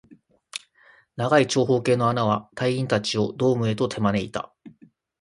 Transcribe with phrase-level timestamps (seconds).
[1.15, 4.51] 黒い長方形の穴は、隊員達をドームへと手招いていた